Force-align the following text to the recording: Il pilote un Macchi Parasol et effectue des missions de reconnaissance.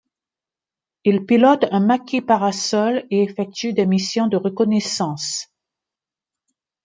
Il 1.03 1.27
pilote 1.27 1.65
un 1.69 1.79
Macchi 1.79 2.21
Parasol 2.23 3.05
et 3.11 3.21
effectue 3.21 3.71
des 3.73 3.85
missions 3.85 4.25
de 4.25 4.35
reconnaissance. 4.37 5.49